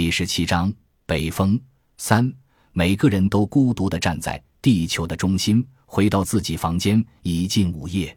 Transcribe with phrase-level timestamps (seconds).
[0.00, 0.72] 第十七章
[1.04, 1.60] 北风
[1.98, 2.32] 三，
[2.72, 5.62] 每个人都孤独地站在地球的中心。
[5.84, 8.16] 回到自己房间，已近午夜。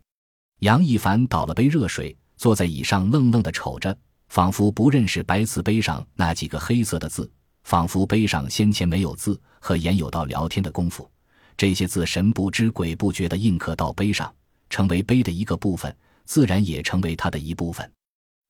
[0.60, 3.94] 杨一凡倒了杯热水，坐在椅上，愣愣地瞅着，
[4.30, 7.30] 仿佛不认识白瓷杯上那几个黑色的字，
[7.66, 9.38] 仿佛杯上先前没有字。
[9.60, 11.12] 和严有道聊天的功夫，
[11.58, 14.34] 这些字神不知鬼不觉地印刻到杯上，
[14.70, 15.94] 成为杯的一个部分，
[16.24, 17.92] 自然也成为他的一部分。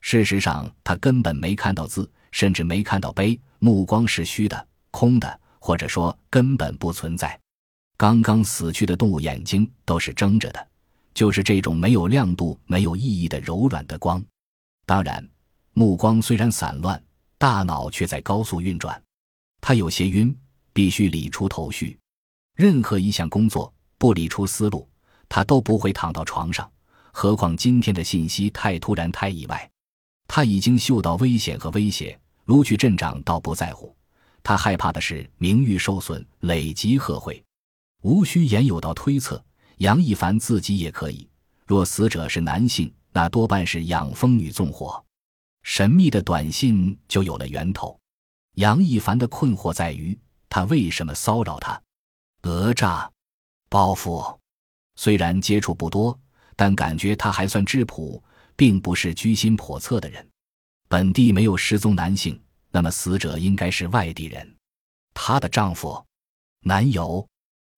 [0.01, 2.07] 事实上，他根本没看到字。
[2.33, 7.39] 甚至没看到杯，目光是虚的、空的，或者说根本不存在。
[7.95, 10.67] 刚刚死去的动物眼睛都是睁着的，
[11.13, 14.21] 就是这种没有亮度、没有意义的柔软的光。
[14.87, 15.25] 当然，
[15.73, 17.01] 目光虽然散乱，
[17.37, 18.99] 大脑却在高速运转。
[19.61, 20.35] 他有些晕，
[20.73, 21.97] 必须理出头绪。
[22.55, 24.89] 任何一项工作不理出思路，
[25.29, 26.69] 他都不会躺到床上。
[27.11, 29.69] 何况今天的信息太突然、太意外。
[30.27, 32.19] 他已经嗅到危险和威胁。
[32.45, 33.95] 卢局镇长倒不在乎，
[34.41, 37.43] 他害怕的是名誉受损，累及贺会。
[38.01, 39.43] 无需言有道推测，
[39.77, 41.27] 杨一凡自己也可以。
[41.65, 45.01] 若死者是男性，那多半是养蜂女纵火。
[45.61, 47.97] 神秘的短信就有了源头。
[48.55, 51.81] 杨一凡的困惑在于，他为什么骚扰他？
[52.41, 53.09] 讹诈、
[53.69, 54.37] 报复。
[54.95, 56.19] 虽然接触不多，
[56.57, 58.21] 但感觉他还算质朴，
[58.57, 60.27] 并不是居心叵测的人。
[60.93, 64.55] 本地没有失踪男性，那么死者应该是外地人，
[65.15, 66.05] 她的丈夫、
[66.59, 67.27] 男友，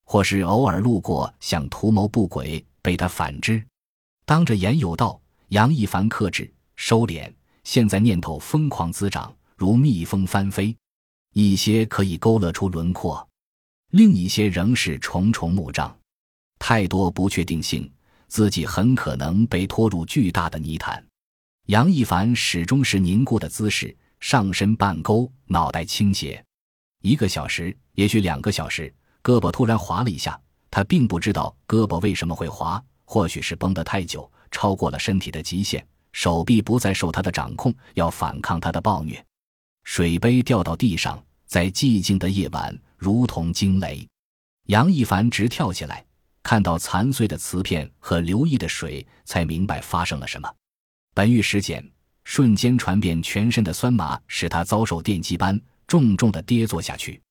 [0.03, 3.65] 或是偶尔路过想图谋不轨被他反之。
[4.25, 10.75] 当着严有道，杨一凡克制收敛，现在念头疯狂滋长，如蜜蜂翻飞。
[11.31, 13.25] 一些可以勾勒出轮廓，
[13.91, 15.97] 另一些仍是重重木障，
[16.59, 17.89] 太多不确定性，
[18.27, 21.04] 自己很可能被拖入巨大的泥潭。
[21.67, 26.43] 杨一凡始终是凝固的姿势，上身半勾，脑袋倾斜。
[27.01, 30.39] 一个小时，也许两个小时，胳膊突然滑了一下。
[30.69, 39.25] 他并不知道胳膊为什么会滑，或许是绷得太久，超过了身体的极限，手臂不再受他的掌控，要反抗他的暴虐。
[39.85, 44.07] 水杯掉到地上，在寂静的夜晚如同惊雷。
[44.67, 46.05] 杨一凡直跳起来，
[46.43, 50.47] 看到残碎的瓷片和流溢的水，才明白发生了什么。
[51.15, 51.81] 本欲实检，
[52.25, 57.21] 瞬间传遍全身的酸麻使他遭受电击般重重的跌坐下去，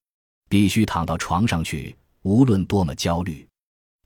[0.49, 3.47] 必须躺到床上去，无论多么焦虑。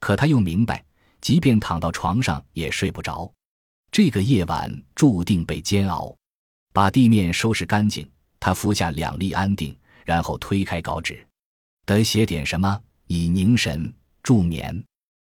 [0.02, 0.84] 可他又明白，
[1.22, 3.32] 即便躺到床上也睡不着。
[3.90, 6.14] 这个夜晚注定被煎熬。
[6.74, 8.06] 把地面收拾干净，
[8.38, 9.74] 他服下两粒安定，
[10.04, 11.26] 然后推开稿纸，
[11.86, 14.84] 得写点什么以凝神助眠。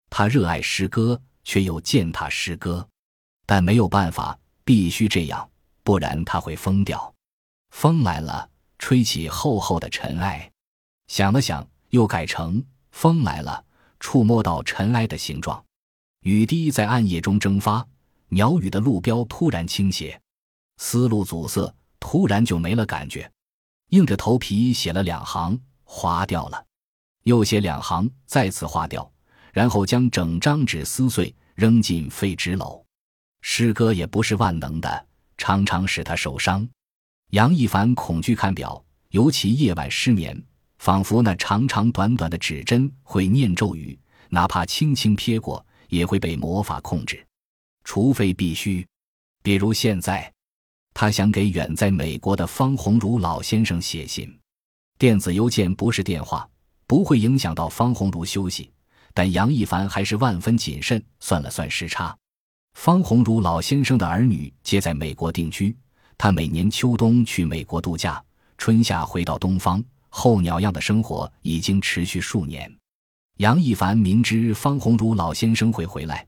[0.10, 2.88] 他热爱诗歌，却又践踏诗歌。
[3.48, 5.50] 但没有办法，必须这样，
[5.82, 7.12] 不然他会疯掉。
[7.72, 8.48] 风来了，
[8.78, 10.52] 吹起厚厚的尘埃。
[11.08, 13.64] 想了想，又改成风来了，
[14.00, 15.64] 触摸到尘埃的形状。
[16.24, 17.88] 雨滴在暗夜中蒸发，
[18.28, 20.20] 鸟语的路标突然倾斜，
[20.78, 23.32] 思路阻塞，突然就没了感觉。
[23.92, 26.66] 硬着头皮写了两行，划掉了，
[27.24, 29.10] 又写两行，再次划掉，
[29.54, 32.84] 然后将整张纸撕碎，扔进废纸篓。
[33.42, 36.68] 诗歌也不是万能的，常常使他受伤。
[37.32, 40.42] 杨一凡恐惧看表，尤其夜晚失眠，
[40.80, 43.98] 仿佛那长长短短的指针会念咒语，
[44.30, 47.26] 哪怕轻轻瞥过，也会被魔法控制。
[47.84, 48.86] 除非必须，
[49.44, 50.32] 比如现在，
[50.94, 54.38] 他想给远在美国的方鸿儒老先生写信。
[54.98, 56.50] 电子邮件不是电话，
[56.86, 58.72] 不会影响到方鸿儒休息，
[59.14, 61.02] 但杨一凡还是万分谨慎。
[61.20, 62.18] 算了算时差。
[62.78, 65.76] 方鸿儒老先生的儿女皆在美国定居，
[66.16, 68.24] 他每年秋冬去美国度假，
[68.56, 72.72] 春夏回到东方，候鸟样的生活已经持续数年。
[73.40, 76.26] 杨一凡明知方鸿儒老先生会回来，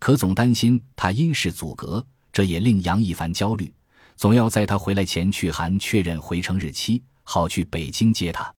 [0.00, 3.72] 可总担心他因事阻隔，这也令杨一凡焦虑。
[4.16, 8.52] 总要在他回来前去函确认回程日期，好去北京接他。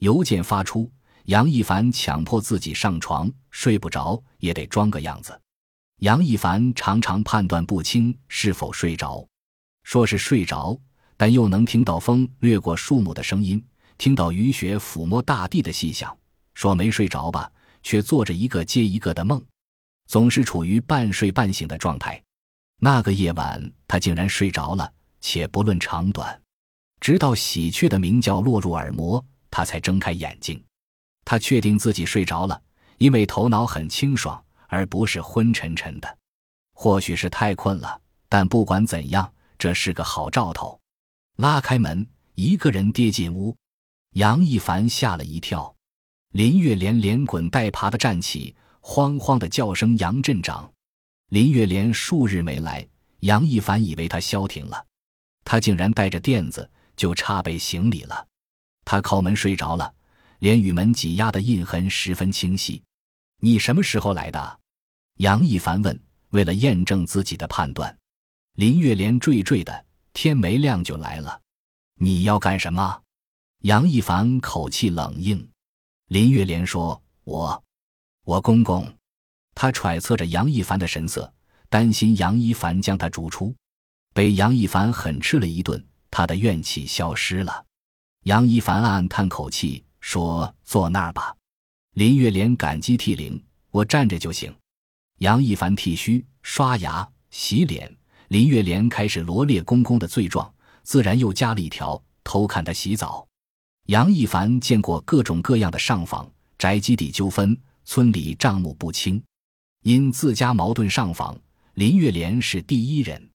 [0.00, 0.90] 邮件发出，
[1.26, 5.40] 杨一凡强迫自己上床，睡不着也得装个样子。
[6.00, 9.22] 杨一凡常常判断不清是否睡着，
[9.82, 10.74] 说是睡着，
[11.14, 13.62] 但又能听到风掠过树木的声音，
[13.98, 16.16] 听到雨雪抚摸大地的细响。
[16.54, 17.52] 说没睡着吧，
[17.82, 19.44] 却做着一个接一个的梦，
[20.06, 22.22] 总是处于半睡半醒的状态。
[22.78, 26.40] 那个夜晚，他竟然睡着了，且不论长短，
[27.00, 30.62] 直到喜鹊的鸣叫落入耳膜，他才睁开眼睛。
[31.26, 32.58] 他确定自己睡着了，
[32.96, 34.42] 因为头脑很清爽。
[34.70, 36.18] 而不是昏沉沉的，
[36.72, 40.80] 或许是太困了，但不管怎样，这是个好兆头。
[41.36, 42.06] 拉开门，
[42.36, 43.54] 一个人跌进屋。
[44.12, 45.74] 杨一凡吓了一跳，
[46.30, 50.72] 林月莲连滚带爬的站起，慌慌的叫声：“杨镇长！”
[51.30, 52.86] 林月莲数日没来，
[53.20, 54.86] 杨一凡以为他消停了，
[55.44, 58.26] 他竟然带着垫子就差被行李了。
[58.84, 59.92] 他靠门睡着了，
[60.38, 62.82] 连与门挤压的印痕十分清晰。
[63.40, 64.59] 你什么时候来的？
[65.20, 67.94] 杨一凡问，为了验证自己的判断。
[68.54, 69.84] 林月莲惴惴的，
[70.14, 71.38] 天没亮就来了。
[71.96, 73.02] 你要干什么？
[73.60, 75.46] 杨一凡口气冷硬，
[76.06, 77.62] 林月莲说：“我，
[78.24, 78.90] 我公公。”
[79.54, 81.30] 他揣测着杨一凡的神色，
[81.68, 83.54] 担心杨一凡将他逐出。
[84.14, 87.66] 被杨一凡狠吃了一顿，他的怨气消失了。
[88.24, 91.36] 杨一凡暗暗叹口气，说：“坐那儿吧。”
[91.92, 94.50] 林月莲感激涕零：“我站着就行。”
[95.20, 97.94] 杨一凡剃须、刷牙、洗脸。
[98.28, 100.50] 林月莲开始罗列公公的罪状，
[100.82, 103.28] 自然又加了一条：偷看他洗澡。
[103.88, 106.26] 杨一凡见过各种各样的上访，
[106.56, 109.22] 宅基地纠纷，村里账目不清，
[109.82, 111.38] 因自家矛盾上访，
[111.74, 113.30] 林月莲是第一人。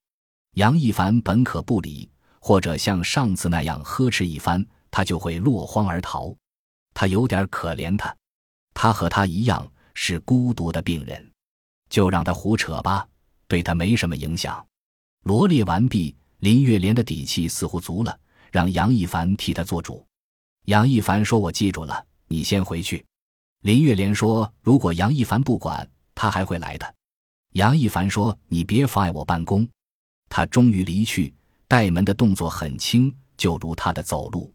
[0.55, 2.09] 杨一凡本可不理，
[2.39, 6.35] 或者像上次那样呵斥一番，他就会落荒而逃。
[6.95, 8.15] 他有点可怜他，
[8.73, 11.31] 他和他一样是孤独的病人，
[11.89, 13.07] 就让他胡扯吧，
[13.47, 14.65] 对他没什么影响。
[15.23, 18.19] 罗列完毕，林月莲的底气似乎足了，
[18.51, 20.05] 让杨一凡替他做主。
[20.65, 23.05] 杨一凡说：“我记住了，你先回去。”
[23.61, 26.95] 林月莲说：“如果杨一凡不管，他还会来的。”
[27.53, 29.67] 杨一凡说：“你别妨碍我办公。”
[30.29, 31.33] 他终于离去，
[31.67, 34.51] 带门的动作很轻，就如他的走路。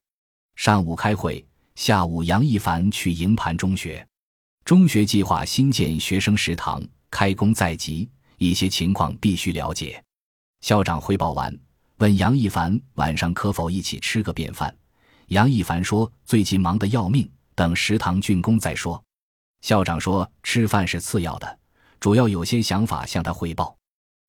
[0.57, 1.45] 上午开会，
[1.75, 4.07] 下午杨一凡去营盘中学。
[4.65, 8.09] 中学计划新建学生食堂，开工在即，
[8.39, 10.03] 一些情况必须了解。
[10.61, 11.55] 校长汇报完，
[11.99, 14.75] 问杨一凡晚上可否一起吃个便饭。
[15.29, 19.03] 杨一凡说：“最近忙得要命，等食堂竣工再说。”
[19.63, 21.59] 校长说：“吃饭是次要的，
[22.01, 23.77] 主要有些想法向他汇报。”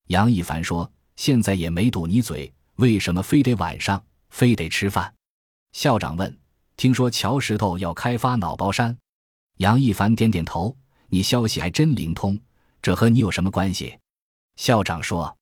[0.08, 5.12] 杨一凡说：“现在也没堵你嘴，为什么非得晚上，非得吃饭？”
[5.72, 6.38] 校长问
[6.76, 8.96] ：“听说乔石头要开发脑包山？”
[9.58, 10.76] 杨一凡点点头
[11.08, 12.38] ：“你消息还真灵通，
[12.82, 13.98] 这和你有什么关系？”
[14.56, 15.34] 校长说：“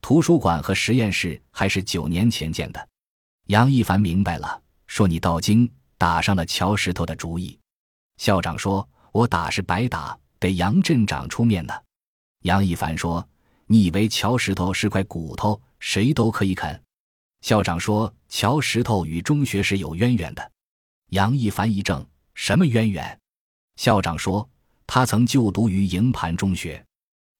[0.00, 2.88] 图书馆和实验室还是九年前建的。”
[3.48, 4.60] 杨一凡明白了。
[4.86, 7.58] 说你到京打上了乔石头的主意，
[8.18, 11.74] 校长说：“我打是白打，得杨镇长出面呢。”
[12.44, 13.26] 杨一凡说
[13.66, 16.80] ：“你以为乔石头是块骨头，谁都可以啃？”
[17.40, 20.52] 校长说：“乔石头与中学是有渊源的。”
[21.10, 23.18] 杨一凡一怔：“什么渊源？”
[23.76, 24.48] 校长说
[24.94, 26.80] ：“他曾就读于营盘中学。”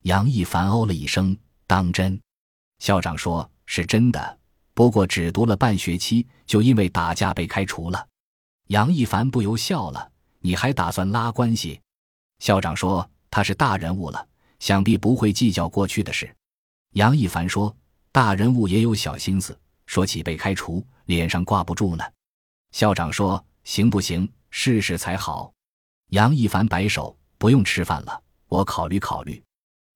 [0.03, 2.21] 杨一凡哦了一声：“当真？”
[2.83, 4.39] 校长说：“是真的。”
[4.75, 8.09] 不过只读了半学期，就因为打架被开除了。
[8.71, 10.11] 杨一凡不由笑了
[10.43, 11.81] ：“你还打算拉关系？”
[12.43, 14.27] 校长说：“他是大人物了，
[14.59, 16.35] 想必不会计较过去的事。”
[16.95, 17.73] 杨一凡说
[18.11, 19.56] ：“大人物也有小心思，
[19.87, 22.03] 说起被开除，脸上挂不住呢。”
[22.75, 24.29] 校长说：“行不行？
[24.51, 25.53] 试试才好。”
[26.11, 29.43] 杨一凡摆手：“不用吃饭了，我考虑考虑。”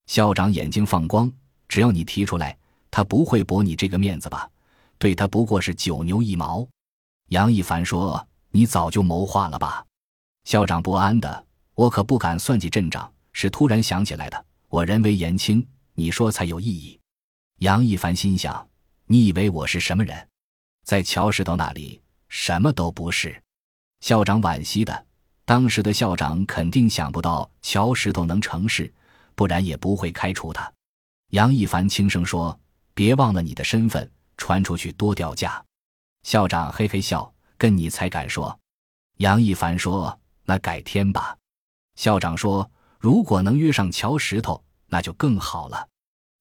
[0.05, 1.31] 校长眼睛放光
[1.67, 2.55] ：“只要你提出来，
[2.91, 4.47] 他不会驳你这个面子吧？”
[4.99, 6.67] 对他不过是九牛一毛，
[7.29, 8.23] 杨一凡说
[8.53, 9.83] ：“你早就谋划了吧？”
[10.45, 14.45] 校长不安的：“我可不敢算计镇长，是突然想起来的。
[14.67, 16.99] 我人微言轻，你说才有意义。”
[17.65, 18.69] 杨一凡心想
[19.09, 20.29] ：“你以为我是什么人？
[20.85, 23.41] 在乔石头那里，什么都不是。”
[24.01, 25.05] 校长惋惜的
[25.49, 28.93] ：“当时的校长肯定想不到乔石头能成事，
[29.33, 30.71] 不然也不会开除他。”
[31.33, 32.55] 杨一凡轻声说
[32.93, 35.65] ：“别忘了你的身份。”传出去多掉价，
[36.21, 38.57] 校长嘿嘿笑，跟你才敢说。
[39.17, 40.15] 杨一凡说
[40.45, 41.35] ：“那改天吧。”
[41.97, 45.89] 校长说：“如果能约上乔石头，那就更好了。”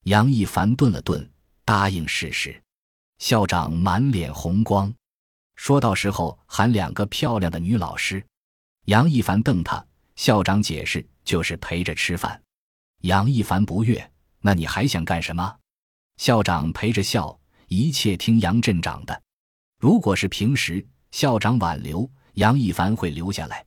[0.05, 1.27] 杨一凡顿了顿，
[1.65, 2.63] 答应试试。
[3.17, 4.93] 校长满脸红光，
[5.57, 8.23] 说到时候喊两个漂亮的女老师。
[8.89, 9.85] 杨一凡瞪他，
[10.17, 12.41] 校长解释就是陪着吃饭。
[13.03, 15.55] 杨一凡不悦：“那你还想干什么？”
[16.17, 17.39] 校长陪着笑。
[17.67, 19.23] 一切听杨镇长的。
[19.79, 23.63] 如果是平时，校长挽留杨一凡会留下来，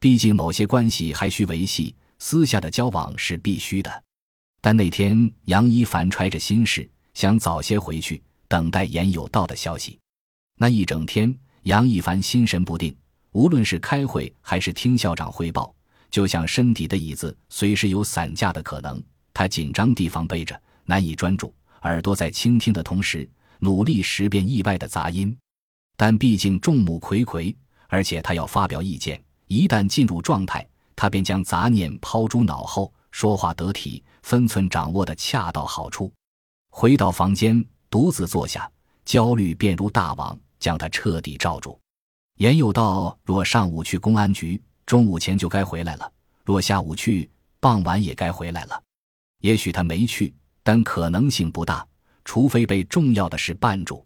[0.00, 4.04] 毕竟某些关系还需维系，私下的交往是必须的。
[4.62, 10.00] 但那天杨一凡揣着心事，想早些回去，等待严有道的消息。
[10.56, 12.96] 那一整天，杨一凡心神不定，
[13.34, 15.74] 无论是开会还是听校长汇报，
[16.08, 19.02] 就像身体的椅子随时有散架的可能。
[19.32, 21.52] 他紧张地方背着，难以专注。
[21.82, 25.36] 耳朵在倾听的同时，努力识辨意外的杂音。
[25.96, 27.52] 但毕竟众目睽睽，
[27.88, 30.64] 而且他要发表意见，一旦进入状态，
[30.94, 36.12] 他便将杂念抛诸脑后，说话得体，分寸掌握的恰到好处。
[36.70, 38.70] 回到房间，独自坐下，
[39.04, 41.76] 焦虑便如大网，将他彻底罩住。
[42.36, 46.10] 严有道若上午去公安局，中午前就该回来了；
[46.44, 48.82] 若下午去，傍晚也该回来了。
[49.40, 51.86] 也许他没去，但可能性不大，
[52.24, 54.04] 除非被重要的事绊住。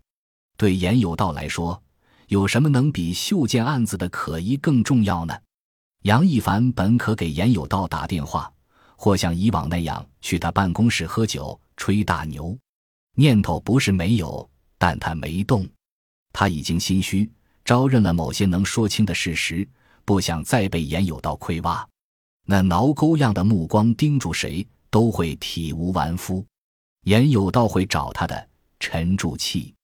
[0.59, 1.83] 对严有道来说，
[2.27, 5.35] 有什么能比秀剑案子的可疑更重要呢？
[6.03, 8.53] 杨一凡本可给严有道打电话，
[8.95, 12.57] 或像以往那样去他办公室喝酒吹大牛，
[13.15, 15.67] 念头不是没有，但他没动。
[16.31, 17.31] 他已经心虚。
[17.69, 19.69] 招认了某些能说清的事实，
[20.07, 21.87] 不想再被严有道窥挖。
[22.47, 26.43] 那挠钩样的目光盯住谁，都会体无完肤。
[27.03, 28.49] 严有道会找他的，
[28.81, 29.75] 沉住气，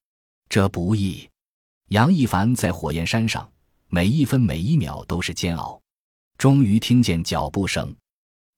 [0.49, 1.29] 这不易。
[1.89, 3.47] 杨一凡在火焰山上，
[3.89, 5.79] 每一分每一秒都是煎熬。
[6.39, 7.95] 终于听见脚步声，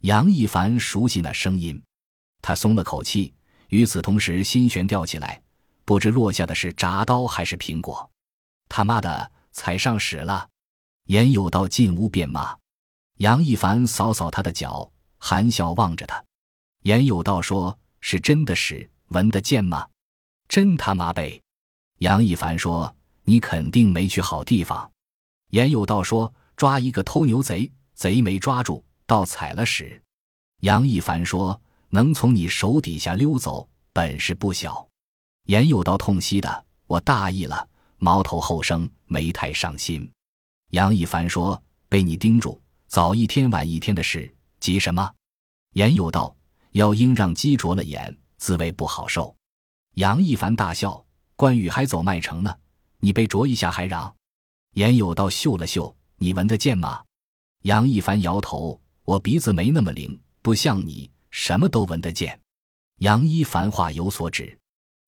[0.02, 1.82] 杨一凡熟悉那声音，
[2.40, 3.34] 他松了口气。
[3.70, 5.42] 与此同时，心弦吊起来，
[5.84, 8.08] 不知落下的是铡刀还是苹果。
[8.68, 10.48] 他妈的，踩上屎了！
[11.04, 12.56] 严有道进屋便骂。
[13.18, 16.22] 杨一凡扫扫他的脚，含笑望着他。
[16.82, 19.88] 严有道说：“是真的屎，闻得见吗？”
[20.48, 21.40] 真他妈背！
[21.98, 22.94] 杨一凡说
[23.24, 24.90] ：“你肯定没去好地方。”
[25.50, 30.02] 严有道说：“抓一个偷牛贼，贼没抓住，倒踩了屎。”
[30.62, 34.86] 杨一凡说：“能从你手底下溜走，本事不小。”
[35.46, 37.68] 严有道痛惜的：“我大意了。”
[37.98, 40.10] 矛头后生，没太上心。
[40.70, 45.10] 杨一凡说：“被你盯住，早一天晚一天的事，急什么？”
[45.74, 46.34] 严有道
[46.72, 49.34] ：“要应让鸡啄了眼，滋味不好受。”
[49.94, 51.04] 杨一凡大笑
[51.36, 52.54] ：“关羽还走麦城呢，
[52.98, 54.14] 你被啄一下还嚷？”
[54.74, 57.02] 严有道嗅了嗅：“你闻得见吗？”
[57.62, 62.38] 杨一凡摇头：“我鼻子没那么灵，不像你，什么都闻得见。”
[63.00, 64.58] 杨一凡话有所指。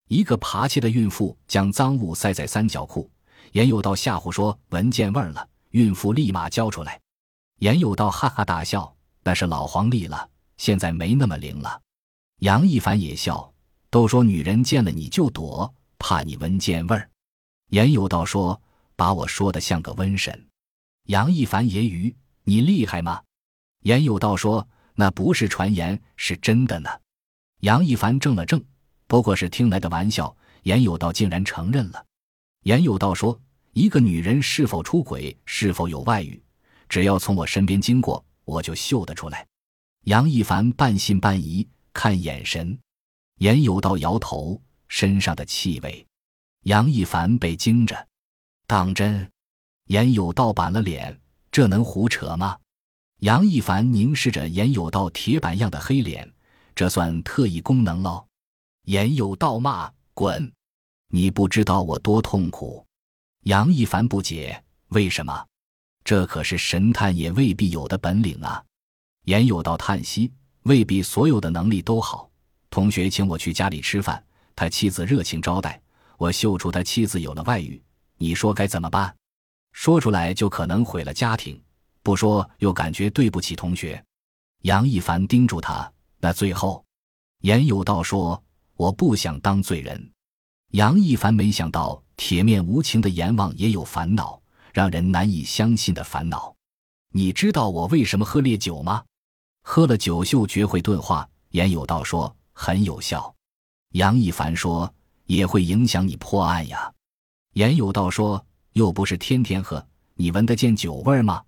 [0.08, 3.10] 一个扒窃的孕妇将赃物塞在三角裤，
[3.52, 6.98] 严有道吓唬说闻见味儿了，孕妇立马交出来。
[7.58, 11.80] 严有道哈哈大笑，那是老黄历了，现在没那么灵了。
[12.40, 13.52] 杨一凡也笑，
[13.90, 17.10] 都说女人见了你就躲，怕你闻见味儿。
[17.68, 18.60] 严有道说
[18.96, 20.46] 把我说的像个瘟神。
[21.04, 23.22] 杨一凡揶揄你厉害吗？
[23.82, 26.88] 严有道说那不是传言，是真的呢。
[27.60, 28.64] 杨一凡怔了怔。
[29.08, 32.04] 不过是听来的玩笑，严有道竟然承认了。
[32.64, 33.40] 严有道说
[33.72, 36.40] ：“一个女人是否出轨，是否有外遇，
[36.90, 39.46] 只要从我身边经过，我就嗅得出来。”
[40.04, 42.78] 杨一凡半信半疑，看眼神。
[43.38, 46.06] 严有道摇头，身上的气味。
[46.64, 48.06] 杨一凡被惊着，
[48.66, 49.26] 当真？
[49.86, 51.18] 严有道板了脸，
[51.50, 52.58] 这能胡扯吗？
[53.20, 56.30] 杨一凡凝视着严有道铁板样的黑脸，
[56.74, 58.27] 这算特异功能喽？
[58.88, 60.50] 言有道骂滚，
[61.08, 62.82] 你不知道我多痛苦。
[63.42, 65.46] 杨一凡不解，为什么？
[66.02, 68.64] 这可是神探也未必有的本领啊。
[69.26, 72.30] 言有道叹息，未必所有的能力都好。
[72.70, 74.24] 同学请我去家里吃饭，
[74.56, 75.78] 他妻子热情招待，
[76.16, 77.82] 我嗅出他妻子有了外遇，
[78.16, 79.14] 你说该怎么办？
[79.72, 81.62] 说出来就可能毁了家庭，
[82.02, 84.02] 不说又感觉对不起同学。
[84.62, 86.82] 杨一凡叮嘱他，那最后，
[87.42, 88.42] 言有道说。
[88.78, 90.12] 我不想当罪人。
[90.70, 94.40] 杨一凡没想到，铁面无情的阎王也有烦恼，
[94.72, 96.54] 让人难以相信的烦恼。
[97.12, 99.02] 你知道我为什么喝烈酒吗？
[99.64, 101.28] 喝了酒秀绝会钝化。
[101.50, 103.34] 严有道说很有效。
[103.94, 104.94] 杨一凡说
[105.24, 106.92] 也会影响你破案呀。
[107.54, 108.44] 严有道说
[108.74, 111.42] 又不是天天喝，你闻得见酒味吗？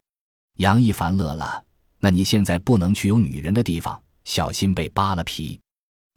[0.57, 1.63] 杨一凡乐了。
[2.01, 5.61] 那你现在不能去有女人的地方，小心被扒了皮。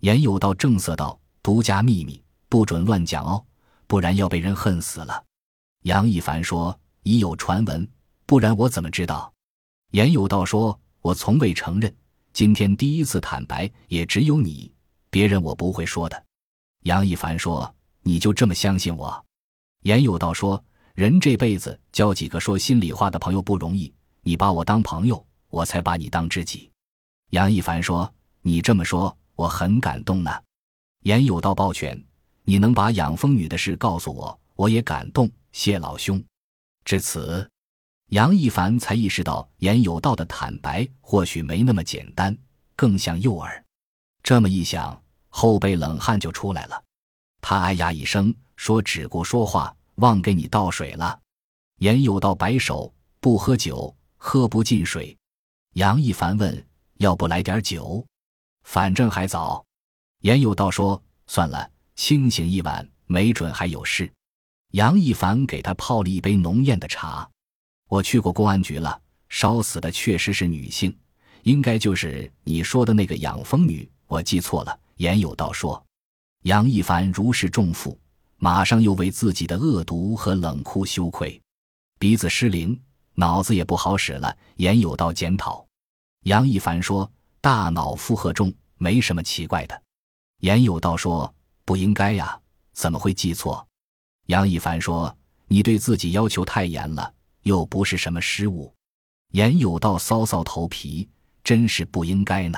[0.03, 3.41] 严有道正色道：“独家秘密，不准乱讲哦，
[3.87, 5.23] 不然要被人恨死了。”
[5.83, 7.87] 杨一凡说：“已有传闻，
[8.25, 9.33] 不然我怎么知道？”
[9.91, 11.95] 严有道说：“我从未承认，
[12.33, 14.69] 今天第一次坦白，也只有你，
[15.09, 16.25] 别人我不会说的。”
[16.83, 19.25] 杨一凡说：“你就这么相信我？”
[19.83, 20.61] 严有道说
[20.95, 23.93] ：“人这辈子交几个说心里话的朋友不容易，
[24.23, 26.69] 你把我当朋友，我才把你当知己。”
[27.31, 30.31] 杨一凡说：“你这么说。”我很感动呢，
[31.01, 32.01] 严有道抱拳
[32.43, 35.29] ：“你能把养蜂女的事告诉我，我也感动。
[35.51, 36.23] 谢老兄。”
[36.85, 37.49] 至此，
[38.09, 42.37] 杨一凡才意识到严有道的坦白或许没那么简单，
[42.75, 43.63] 更像诱饵。
[44.21, 46.83] 这么一想，后背冷汗就出来了。
[47.41, 51.19] 他哎呀一声，说：“只顾说话，忘给你倒水了。
[51.79, 55.17] 严有道摆手，不喝酒，喝不进水。
[55.73, 56.65] 杨一凡问
[56.99, 58.05] ：“要不来点酒？
[58.63, 59.63] 反正还早。”
[60.21, 64.11] 严有道说：“算了，清醒一晚，没准还有事。”
[64.71, 67.29] 杨一凡给他泡了一杯浓艳的茶。
[67.89, 70.97] 我去过公安局了，烧死的确实是女性，
[71.43, 73.87] 应该就是你说的那个养蜂女。
[74.07, 74.79] 我记错了。
[74.97, 75.83] 严有道说。
[76.43, 77.97] 杨一凡如释重负，
[78.37, 81.41] 马上又为自己的恶毒和冷酷羞愧，
[81.99, 82.79] 鼻子失灵，
[83.15, 84.35] 脑子也不好使了。
[84.57, 85.65] 严有道检讨，
[86.23, 87.09] 杨一凡说
[87.43, 89.83] ：“大脑负荷重，没什么奇怪的。”
[90.39, 91.35] 严有道说
[91.65, 92.39] ：“不应该呀，
[92.71, 93.67] 怎么会记错？”
[94.27, 95.13] 杨一凡说
[95.49, 98.73] ：“你对自己要求太严了，又不是什么失误。”
[99.35, 101.09] 严有道搔搔头皮，
[101.43, 102.57] 真是不应该呢。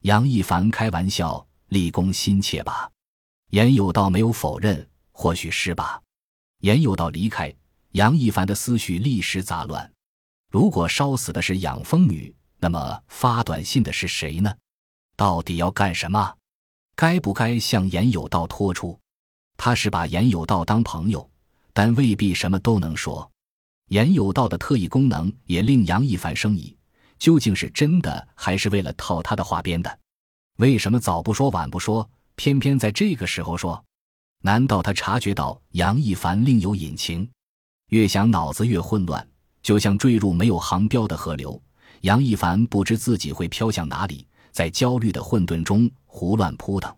[0.00, 2.90] 杨一凡开玩笑，立功心切吧。
[3.50, 6.02] 严有道没有否认，或许是吧。
[6.62, 7.54] 严有道离开，
[7.92, 9.92] 杨一凡的思绪立时杂乱。
[10.50, 14.52] 如果烧死的是养蜂女，那么发短信的是谁呢？
[15.16, 16.34] 到底要干什么？
[16.96, 18.98] 该不该向严有道托出？
[19.56, 21.28] 他是把严有道当朋友，
[21.72, 23.30] 但未必什么都能说。
[23.88, 26.76] 严有道的特异功能也令杨一凡生疑：
[27.18, 29.98] 究竟是真的，还是为了套他的话编的？
[30.56, 32.08] 为什么早不说，晚不说？
[32.34, 33.84] 偏偏在这个时候说，
[34.42, 37.28] 难道他察觉到杨一凡另有隐情？
[37.90, 39.28] 越想脑子越混乱，
[39.62, 41.60] 就像坠入没有航标的河流。
[42.02, 46.94] 杨一凡不知自己会飘向哪里，在焦虑的混沌中胡乱扑腾。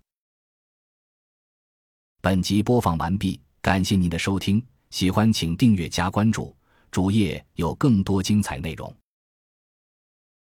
[2.20, 6.54] 本集播放完毕，感谢您的收听，喜欢请订阅加关注，
[6.90, 8.94] 主页有更多精彩内容。